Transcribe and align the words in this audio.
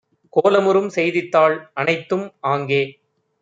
கோலமுறும் 0.33 0.89
செய்தித்தாள் 0.89 1.55
அனைத்தும் 1.73 2.25
ஆங்கே 2.49 2.83